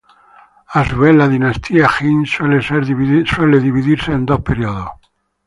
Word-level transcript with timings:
A 0.73 0.83
su 0.83 0.97
vez, 0.97 1.15
la 1.15 1.27
dinastía 1.27 1.87
Jin 1.87 2.25
suele 2.25 2.59
ser 2.63 2.83
dividida 2.87 4.05
en 4.15 4.25
dos 4.25 4.41
periodos. 4.41 4.93